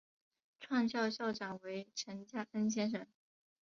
[0.59, 3.05] 创校校长为陈加恩先生。